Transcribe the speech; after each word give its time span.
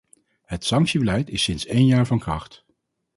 Het 0.45 0.65
sanctiebeleid 0.65 1.29
is 1.29 1.43
sinds 1.43 1.65
één 1.65 1.85
jaar 1.85 2.05
van 2.07 2.19
kracht. 2.19 2.65